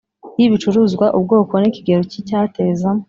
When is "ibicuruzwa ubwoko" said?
0.47-1.53